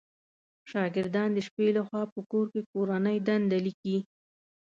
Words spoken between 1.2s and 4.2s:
د شپې لخوا په کور کې کورنۍ دنده ليکئ